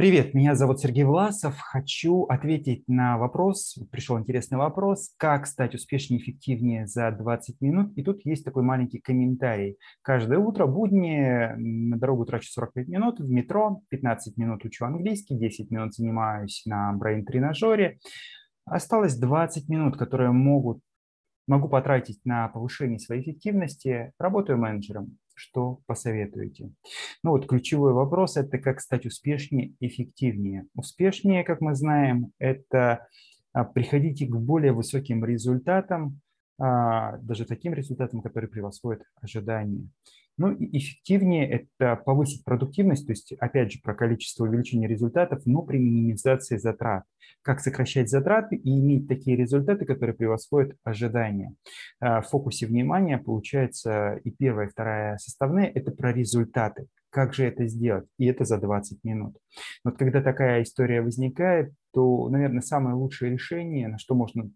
Привет, 0.00 0.32
меня 0.32 0.54
зовут 0.54 0.80
Сергей 0.80 1.04
Власов. 1.04 1.60
Хочу 1.60 2.24
ответить 2.24 2.88
на 2.88 3.18
вопрос, 3.18 3.76
пришел 3.92 4.18
интересный 4.18 4.56
вопрос, 4.56 5.12
как 5.18 5.46
стать 5.46 5.74
успешнее 5.74 6.18
и 6.18 6.22
эффективнее 6.22 6.86
за 6.86 7.10
20 7.10 7.60
минут. 7.60 7.92
И 7.98 8.02
тут 8.02 8.24
есть 8.24 8.42
такой 8.42 8.62
маленький 8.62 8.98
комментарий. 8.98 9.76
Каждое 10.00 10.38
утро, 10.38 10.64
будни, 10.64 11.52
на 11.54 11.98
дорогу 11.98 12.24
трачу 12.24 12.50
45 12.50 12.88
минут, 12.88 13.20
в 13.20 13.28
метро 13.28 13.82
15 13.90 14.38
минут 14.38 14.64
учу 14.64 14.86
английский, 14.86 15.36
10 15.36 15.70
минут 15.70 15.92
занимаюсь 15.92 16.62
на 16.64 16.96
брейн-тренажере. 16.96 17.98
Осталось 18.64 19.18
20 19.18 19.68
минут, 19.68 19.98
которые 19.98 20.30
могут, 20.30 20.80
могу 21.46 21.68
потратить 21.68 22.24
на 22.24 22.48
повышение 22.48 22.98
своей 22.98 23.20
эффективности. 23.20 24.14
Работаю 24.18 24.56
менеджером 24.56 25.18
что 25.40 25.80
посоветуете? 25.86 26.70
Ну 27.22 27.30
вот 27.30 27.48
ключевой 27.48 27.94
вопрос– 27.94 28.36
это 28.36 28.58
как 28.58 28.80
стать 28.80 29.06
успешнее, 29.06 29.72
эффективнее. 29.80 30.66
Успешнее, 30.74 31.44
как 31.44 31.62
мы 31.62 31.74
знаем, 31.74 32.32
это 32.38 33.06
а, 33.54 33.64
приходите 33.64 34.26
к 34.26 34.36
более 34.36 34.72
высоким 34.72 35.24
результатам, 35.24 36.20
а, 36.58 37.16
даже 37.18 37.46
таким 37.46 37.72
результатам, 37.72 38.20
которые 38.20 38.50
превосходят 38.50 39.02
ожидания. 39.22 39.88
Ну 40.40 40.52
и 40.52 40.78
эффективнее– 40.78 41.46
это 41.78 41.96
повысить 41.96 42.44
продуктивность, 42.44 43.04
то 43.06 43.12
есть, 43.12 43.34
опять 43.34 43.72
же, 43.72 43.80
про 43.82 43.94
количество 43.94 44.44
увеличения 44.44 44.88
результатов, 44.88 45.42
но 45.44 45.60
при 45.60 45.76
минимизации 45.76 46.56
затрат. 46.56 47.04
Как 47.42 47.60
сокращать 47.60 48.08
затраты 48.08 48.56
и 48.56 48.80
иметь 48.80 49.06
такие 49.06 49.36
результаты, 49.36 49.84
которые 49.84 50.16
превосходят 50.16 50.74
ожидания. 50.82 51.52
А, 52.00 52.22
в 52.22 52.28
фокусе 52.28 52.66
внимания 52.66 53.18
получается 53.18 54.18
и 54.24 54.30
первая, 54.30 54.68
и 54.68 54.70
вторая 54.70 55.18
составные– 55.18 55.68
это 55.74 55.90
про 55.90 56.10
результаты. 56.10 56.86
Как 57.10 57.34
же 57.34 57.44
это 57.44 57.66
сделать? 57.66 58.06
И 58.16 58.24
это 58.24 58.46
за 58.46 58.56
20 58.56 59.04
минут. 59.04 59.36
Вот 59.84 59.98
когда 59.98 60.22
такая 60.22 60.62
история 60.62 61.02
возникает, 61.02 61.74
то, 61.92 62.30
наверное, 62.30 62.62
самое 62.62 62.96
лучшее 62.96 63.30
решение, 63.30 63.88
на 63.88 63.98
что 63.98 64.14
можно 64.14 64.50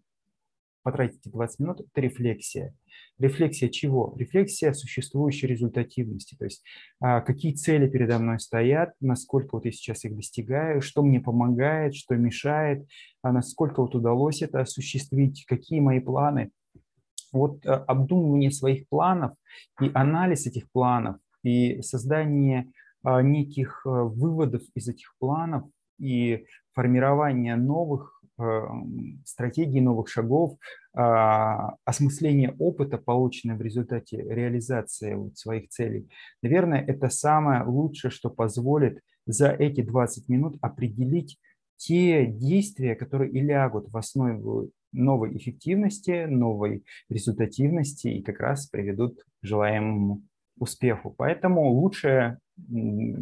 потратите 0.85 1.31
20 1.31 1.59
минут, 1.59 1.81
это 1.81 1.99
рефлексия. 1.99 2.75
Рефлексия 3.17 3.69
чего? 3.69 4.13
Рефлексия 4.17 4.71
существующей 4.71 5.47
результативности. 5.47 6.35
То 6.35 6.45
есть 6.45 6.63
а, 7.01 7.21
какие 7.21 7.53
цели 7.53 7.89
передо 7.89 8.19
мной 8.19 8.39
стоят, 8.39 8.93
насколько 9.01 9.55
вот 9.55 9.65
я 9.65 9.71
сейчас 9.71 10.05
их 10.05 10.15
достигаю, 10.15 10.81
что 10.81 11.01
мне 11.01 11.19
помогает, 11.19 11.95
что 11.95 12.15
мешает, 12.15 12.85
а 13.23 13.31
насколько 13.31 13.81
вот 13.81 13.95
удалось 13.95 14.43
это 14.43 14.61
осуществить, 14.61 15.45
какие 15.47 15.79
мои 15.79 15.99
планы. 15.99 16.51
Вот 17.33 17.65
а, 17.65 17.77
обдумывание 17.77 18.51
своих 18.51 18.87
планов 18.87 19.31
и 19.81 19.89
анализ 19.95 20.45
этих 20.45 20.71
планов 20.71 21.17
и 21.41 21.81
создание 21.81 22.71
неких 23.03 23.81
а, 23.85 24.03
выводов 24.03 24.61
из 24.75 24.87
этих 24.87 25.15
планов 25.17 25.63
и 25.97 26.45
формирование 26.73 27.55
новых 27.55 28.14
стратегии 29.25 29.79
новых 29.79 30.09
шагов, 30.09 30.57
а, 30.93 31.75
осмысление 31.85 32.55
опыта, 32.59 32.97
полученного 32.97 33.57
в 33.57 33.61
результате 33.61 34.17
реализации 34.17 35.17
своих 35.35 35.69
целей, 35.69 36.09
наверное, 36.41 36.83
это 36.83 37.09
самое 37.09 37.63
лучшее, 37.63 38.11
что 38.11 38.29
позволит 38.29 38.99
за 39.25 39.49
эти 39.49 39.81
20 39.81 40.29
минут 40.29 40.57
определить 40.61 41.37
те 41.77 42.25
действия, 42.25 42.95
которые 42.95 43.31
и 43.31 43.41
лягут 43.41 43.89
в 43.89 43.97
основу 43.97 44.69
новой 44.91 45.35
эффективности, 45.37 46.25
новой 46.25 46.83
результативности 47.09 48.07
и 48.07 48.23
как 48.23 48.39
раз 48.39 48.67
приведут 48.67 49.21
к 49.21 49.45
желаемому 49.45 50.23
успеху. 50.57 51.13
Поэтому 51.17 51.69
лучшее, 51.69 52.39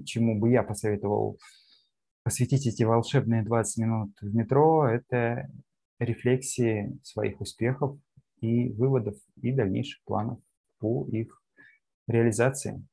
чему 0.06 0.40
бы 0.40 0.52
я 0.52 0.64
посоветовал 0.64 1.40
посвятить 2.24 2.66
эти 2.66 2.84
волшебные 2.84 3.44
20 3.44 3.78
минут 3.78 4.18
в 4.22 4.34
метро– 4.34 4.88
это 4.88 5.48
рефлексии 6.00 7.00
своих 7.04 7.40
успехов 7.42 7.98
и 8.40 8.70
выводов 8.70 9.16
и 9.42 9.52
дальнейших 9.52 10.02
планов 10.04 10.40
по 10.80 11.08
их 11.08 11.42
реализации. 12.08 12.86